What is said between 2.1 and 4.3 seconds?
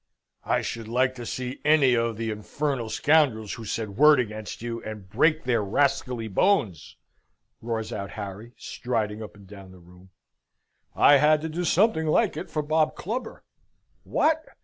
the infernal scoundrels who said word